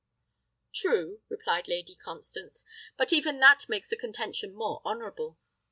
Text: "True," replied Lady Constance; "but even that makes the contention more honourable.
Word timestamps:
"True," 0.73 1.21
replied 1.29 1.67
Lady 1.67 1.93
Constance; 1.93 2.65
"but 2.97 3.13
even 3.13 3.37
that 3.41 3.69
makes 3.69 3.87
the 3.89 3.95
contention 3.95 4.51
more 4.55 4.81
honourable. 4.83 5.37